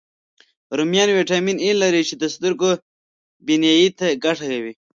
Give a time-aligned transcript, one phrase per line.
[0.77, 2.69] رومیان ویټامین A لري، چې د سترګو
[3.45, 4.73] بینایي ته ګټه کوي